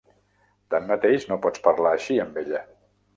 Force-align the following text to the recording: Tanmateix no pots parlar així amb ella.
Tanmateix 0.73 1.27
no 1.31 1.37
pots 1.43 1.63
parlar 1.67 1.91
així 1.99 2.17
amb 2.25 2.41
ella. 2.43 2.63